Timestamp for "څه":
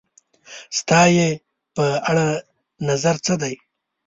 3.25-3.33